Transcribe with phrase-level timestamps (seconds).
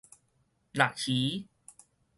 [0.73, 1.45] 臘魚